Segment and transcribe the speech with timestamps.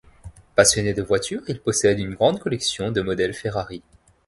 [0.55, 3.83] Passionné de voitures, il possède une grande collection de modèles Ferrari.